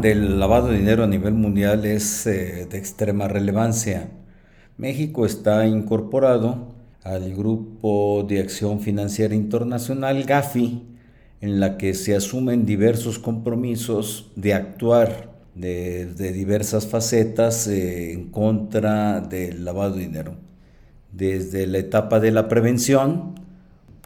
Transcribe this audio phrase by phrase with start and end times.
[0.00, 4.08] Del lavado de dinero a nivel mundial es eh, de extrema relevancia.
[4.78, 6.68] México está incorporado
[7.02, 10.82] al Grupo de Acción Financiera Internacional GAFI,
[11.42, 19.20] en la que se asumen diversos compromisos de actuar de, diversas facetas eh, en contra
[19.20, 20.36] del lavado de dinero,
[21.12, 23.34] desde la etapa de la prevención,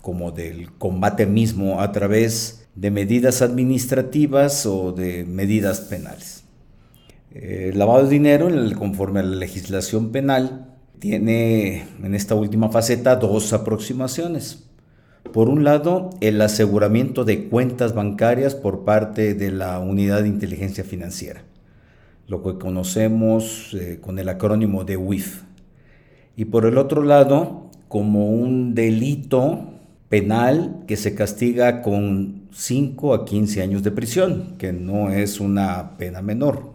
[0.05, 6.45] como del combate mismo a través de medidas administrativas o de medidas penales.
[7.33, 13.55] El lavado de dinero, conforme a la legislación penal, tiene en esta última faceta dos
[13.55, 14.69] aproximaciones.
[15.33, 20.84] Por un lado, el aseguramiento de cuentas bancarias por parte de la Unidad de Inteligencia
[20.84, 21.45] Financiera,
[22.29, 25.45] lo que conocemos eh, con el acrónimo de UIF.
[26.37, 29.73] Y por el otro lado, como un delito
[30.15, 35.97] penal que se castiga con 5 a 15 años de prisión, que no es una
[35.98, 36.71] pena menor.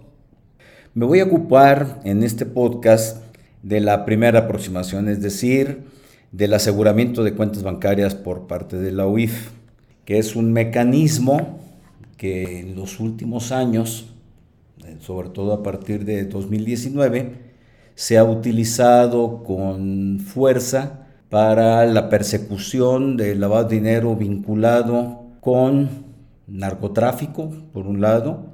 [0.93, 3.23] Me voy a ocupar en este podcast
[3.63, 5.83] de la primera aproximación, es decir,
[6.33, 9.51] del aseguramiento de cuentas bancarias por parte de la UIF,
[10.03, 11.61] que es un mecanismo
[12.17, 14.09] que en los últimos años,
[14.85, 17.35] eh, sobre todo a partir de 2019,
[17.95, 25.89] se ha utilizado con fuerza para la persecución del lavado de dinero vinculado con
[26.47, 28.45] narcotráfico, por un lado,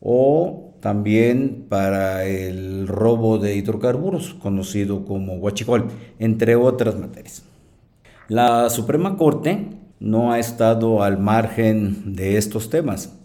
[0.00, 5.88] o también para el robo de hidrocarburos, conocido como huachicol,
[6.18, 7.44] entre otras materias.
[8.28, 9.68] La Suprema Corte
[10.00, 13.16] no ha estado al margen de estos temas.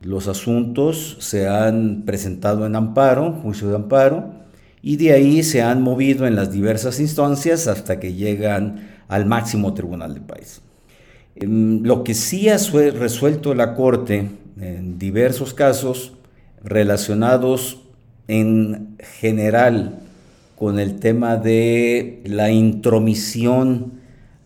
[0.00, 4.42] Los asuntos se han presentado en amparo, juicio de amparo,
[4.82, 9.74] y de ahí se han movido en las diversas instancias hasta que llegan al máximo
[9.74, 10.60] tribunal del país.
[11.36, 14.28] Em, lo que sí ha resuelto la Corte
[14.60, 16.12] en diversos casos
[16.62, 17.80] relacionados
[18.28, 19.98] en general
[20.56, 24.00] con el tema de la intromisión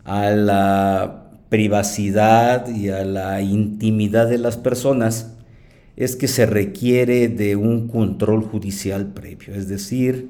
[0.04, 5.35] a la privacidad y a la intimidad de las personas
[5.96, 10.28] es que se requiere de un control judicial previo, es decir,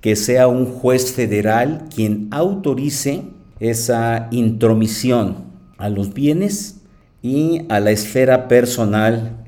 [0.00, 3.22] que sea un juez federal quien autorice
[3.58, 5.48] esa intromisión
[5.78, 6.82] a los bienes
[7.22, 9.44] y a la esfera personal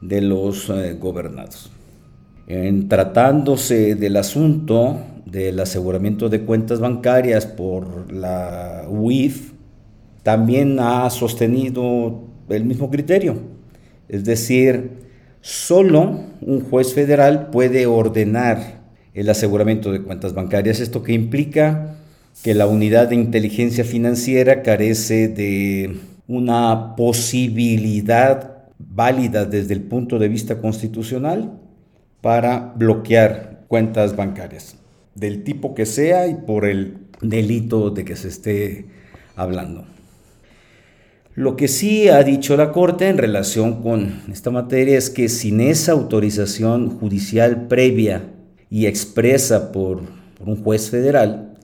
[0.00, 1.70] de los eh, gobernados.
[2.46, 9.52] En tratándose del asunto del aseguramiento de cuentas bancarias por la UIF,
[10.22, 13.36] también ha sostenido el mismo criterio.
[14.08, 14.97] Es decir,
[15.40, 18.82] solo un juez federal puede ordenar
[19.14, 20.80] el aseguramiento de cuentas bancarias.
[20.80, 21.96] Esto que implica
[22.42, 25.96] que la unidad de inteligencia financiera carece de
[26.28, 31.58] una posibilidad válida desde el punto de vista constitucional
[32.20, 34.76] para bloquear cuentas bancarias,
[35.14, 38.86] del tipo que sea y por el delito de que se esté
[39.34, 39.84] hablando.
[41.38, 45.60] Lo que sí ha dicho la Corte en relación con esta materia es que sin
[45.60, 48.24] esa autorización judicial previa
[48.68, 50.02] y expresa por,
[50.44, 51.54] un juez federal,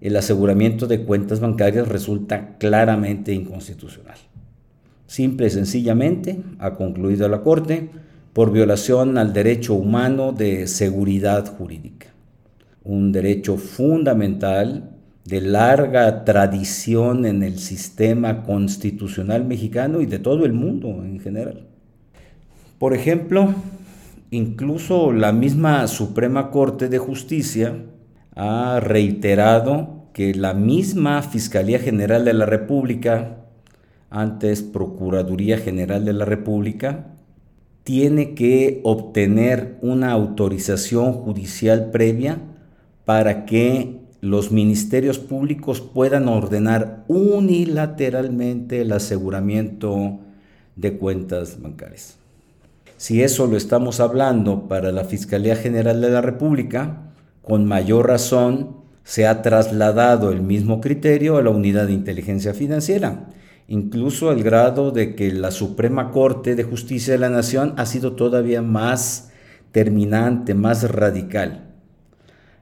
[0.00, 4.16] el aseguramiento de cuentas bancarias resulta claramente inconstitucional.
[5.06, 7.90] Simple y sencillamente, ha concluido la Corte,
[8.32, 12.06] por violación al derecho humano de seguridad jurídica,
[12.82, 14.97] un derecho fundamental
[15.28, 21.68] de larga tradición en el sistema constitucional mexicano y de todo el mundo en general.
[22.78, 23.54] Por ejemplo,
[24.30, 27.74] incluso la misma Suprema Corte de Justicia
[28.34, 33.38] ha reiterado que la misma Fiscalía General de la República
[34.10, 37.14] antes Procuraduría General de la República,
[37.84, 42.38] tiene que obtener una autorización judicial previa
[43.04, 50.18] para que los ministerios públicos puedan ordenar unilateralmente el aseguramiento
[50.76, 52.16] de cuentas bancarias.
[52.96, 57.12] Si eso lo estamos hablando para la Fiscalía General de la República,
[57.42, 63.28] con mayor razón se ha trasladado el mismo criterio a la Unidad de Inteligencia Financiera
[63.68, 68.14] incluso al grado de que la Suprema Corte de Justicia de la Nación ha sido
[68.14, 69.30] todavía más
[69.72, 71.67] terminante, más radical.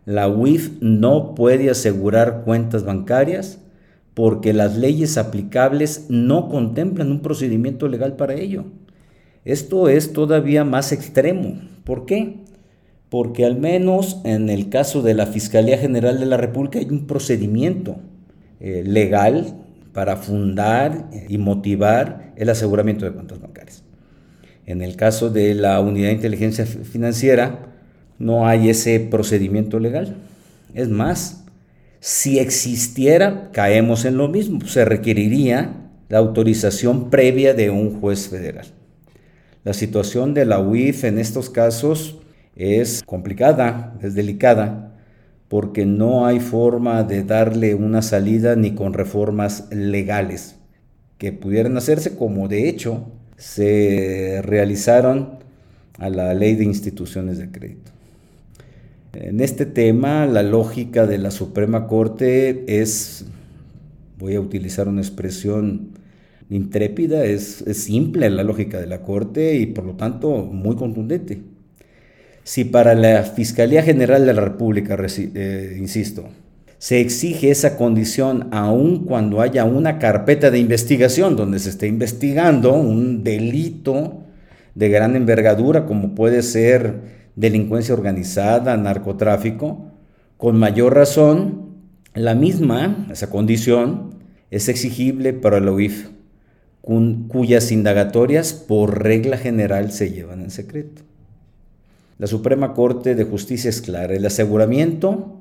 [0.06, 3.58] La UIF no puede asegurar cuentas bancarias
[4.14, 8.66] porque las leyes aplicables no contemplan un procedimiento legal para ello.
[9.44, 11.60] Esto es todavía más extremo.
[11.82, 12.36] ¿Por qué?
[13.10, 17.08] Porque al menos en el caso de la Fiscalía General de la República hay un
[17.08, 17.96] procedimiento
[18.60, 19.56] eh, legal
[19.92, 23.82] para fundar y motivar el aseguramiento de cuentas bancarias.
[24.66, 27.75] En el caso de la unidad de inteligencia financiera,
[28.18, 30.16] no hay ese procedimiento legal.
[30.74, 31.44] Es más,
[32.00, 34.60] si existiera, caemos en lo mismo.
[34.66, 35.72] Se requeriría
[36.08, 38.66] la autorización previa de un juez federal.
[39.64, 42.18] La situación de la UIF en estos casos
[42.54, 44.94] es complicada, es delicada,
[45.48, 50.56] porque no hay forma de darle una salida ni con reformas legales
[51.18, 55.38] que pudieran hacerse, como de hecho se realizaron
[55.98, 57.95] a la ley de instituciones de crédito.
[59.22, 63.24] En este tema, la lógica de la Suprema Corte es,
[64.18, 65.92] voy a utilizar una expresión
[66.50, 71.40] intrépida, es, simple la lógica de la Corte y por lo tanto muy contundente.
[72.44, 76.28] Si para la Fiscalía General de la República, eh, insisto,
[76.76, 82.74] se exige esa condición aun cuando haya una carpeta de investigación donde se esté investigando
[82.74, 84.24] un delito
[84.74, 89.92] de gran envergadura como puede ser delincuencia organizada, narcotráfico,
[90.36, 91.66] con mayor razón,
[92.14, 94.16] la misma, esa condición,
[94.50, 96.08] es exigible para la UIF,
[97.28, 101.02] cuyas indagatorias por regla general se llevan en secreto.
[102.18, 104.14] La Suprema Corte de Justicia es clara.
[104.14, 105.40] El aseguramiento,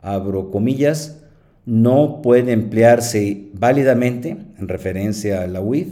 [0.00, 1.24] abro comillas,
[1.66, 5.88] no puede emplearse válidamente, en referencia a la UIF,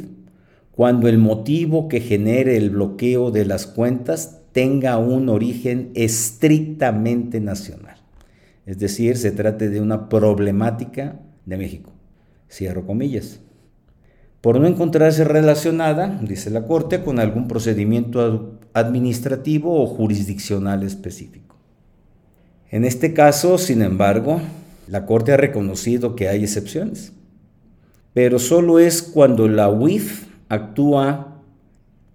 [0.70, 7.98] cuando el motivo que genere el bloqueo de las cuentas tenga un origen estrictamente nacional.
[8.64, 11.92] Es decir, se trate de una problemática de México.
[12.48, 13.40] Cierro comillas
[14.40, 21.56] por no encontrarse relacionada, dice la Corte, con algún procedimiento administrativo o jurisdiccional específico.
[22.70, 24.40] En este caso, sin embargo,
[24.88, 27.12] la Corte ha reconocido que hay excepciones,
[28.14, 31.35] pero solo es cuando la UIF actúa,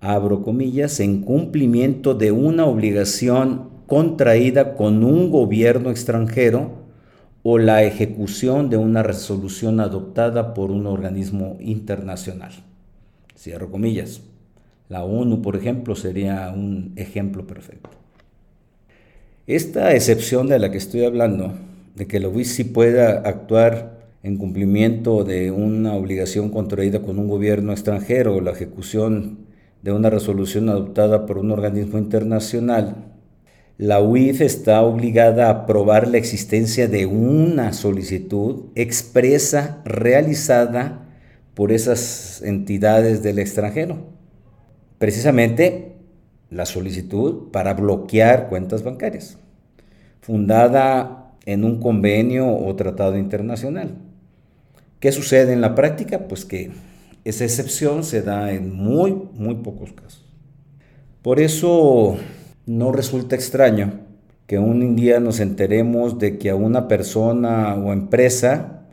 [0.02, 6.82] abro comillas, en cumplimiento de una obligación contraída con un gobierno extranjero
[7.44, 12.52] o la ejecución de una resolución adoptada por un organismo internacional.
[13.38, 14.22] Cierro comillas.
[14.90, 17.90] La ONU, por ejemplo, sería un ejemplo perfecto.
[19.48, 21.54] Esta excepción de la que estoy hablando,
[21.96, 27.72] de que la sí pueda actuar en cumplimiento de una obligación contraída con un gobierno
[27.72, 29.51] extranjero o la ejecución
[29.82, 33.12] de una resolución adoptada por un organismo internacional,
[33.78, 41.08] la UIF está obligada a probar la existencia de una solicitud expresa realizada
[41.56, 44.06] por esas entidades del extranjero.
[45.00, 45.96] Precisamente
[46.52, 49.38] la solicitud para bloquear cuentas bancarias,
[50.20, 53.96] fundada en un convenio o tratado internacional.
[55.00, 56.28] ¿Qué sucede en la práctica?
[56.28, 56.70] Pues que
[57.24, 60.26] esa excepción se da en muy, muy pocos casos.
[61.22, 62.18] Por eso
[62.66, 64.02] no resulta extraño
[64.48, 68.88] que un día nos enteremos de que a una persona o empresa,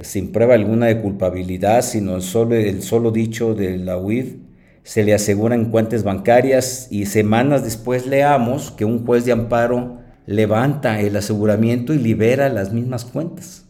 [0.00, 4.36] sin prueba alguna de culpabilidad, sino el solo, el solo dicho de la UIF,
[4.84, 11.00] se le aseguran cuentas bancarias y semanas después leamos que un juez de amparo levanta
[11.00, 13.64] el aseguramiento y libera las mismas cuentas.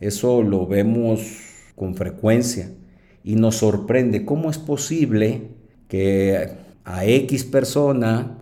[0.00, 1.20] Eso lo vemos
[1.76, 2.70] con frecuencia
[3.28, 5.50] y nos sorprende cómo es posible
[5.86, 6.48] que
[6.82, 8.38] a X persona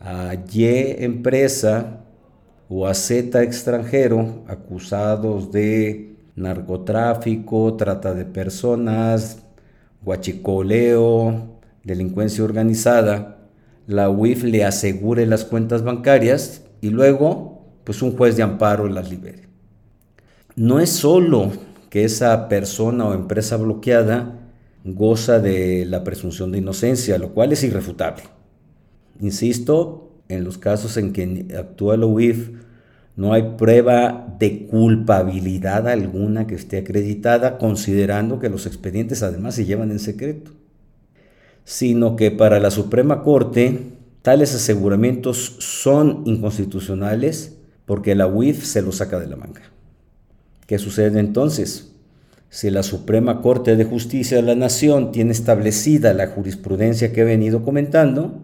[0.00, 0.64] a Y
[1.04, 2.00] empresa
[2.70, 9.42] o a Z extranjero acusados de narcotráfico, trata de personas,
[10.02, 13.36] guachicoleo, delincuencia organizada,
[13.86, 19.10] la UIF le asegure las cuentas bancarias y luego pues un juez de amparo las
[19.10, 19.46] libere.
[20.56, 21.52] No es solo
[21.92, 24.48] que esa persona o empresa bloqueada
[24.82, 28.22] goza de la presunción de inocencia, lo cual es irrefutable.
[29.20, 32.52] Insisto, en los casos en que actúa la UIF,
[33.14, 39.66] no hay prueba de culpabilidad alguna que esté acreditada, considerando que los expedientes además se
[39.66, 40.52] llevan en secreto,
[41.64, 48.96] sino que para la Suprema Corte tales aseguramientos son inconstitucionales porque la UIF se los
[48.96, 49.71] saca de la manga.
[50.66, 51.92] ¿Qué sucede entonces?
[52.48, 57.24] Si la Suprema Corte de Justicia de la Nación tiene establecida la jurisprudencia que he
[57.24, 58.42] venido comentando,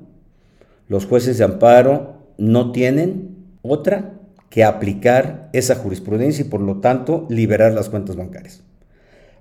[0.88, 4.14] los jueces de amparo no tienen otra
[4.50, 8.62] que aplicar esa jurisprudencia y por lo tanto liberar las cuentas bancarias.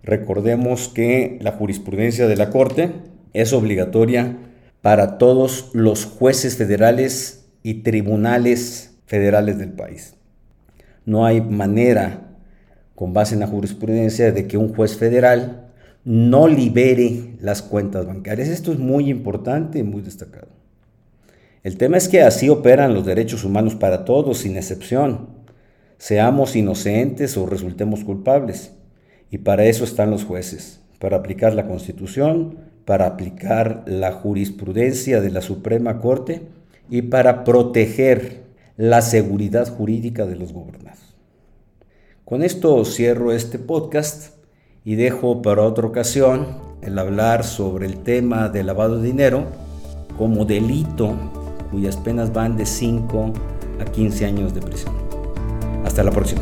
[0.03, 2.91] Recordemos que la jurisprudencia de la Corte
[3.33, 4.37] es obligatoria
[4.81, 10.15] para todos los jueces federales y tribunales federales del país.
[11.05, 12.26] No hay manera,
[12.97, 15.67] con base en la jurisprudencia, de que un juez federal
[16.03, 18.47] no libere las cuentas bancarias.
[18.47, 20.47] Esto es muy importante y muy destacado.
[21.61, 25.27] El tema es que así operan los derechos humanos para todos, sin excepción.
[25.99, 28.71] Seamos inocentes o resultemos culpables.
[29.29, 35.29] Y para eso están los jueces, para aplicar la Constitución, para aplicar la jurisprudencia de
[35.29, 36.47] la Suprema Corte
[36.89, 41.06] y para proteger la seguridad jurídica de los gobernados.
[42.27, 44.33] Con esto cierro este podcast
[44.83, 49.45] y dejo para otra ocasión el hablar sobre el tema del lavado de dinero
[50.17, 51.15] como delito
[51.71, 53.31] cuyas penas van de 5
[53.79, 54.93] a 15 años de prisión.
[55.85, 56.41] Hasta la próxima.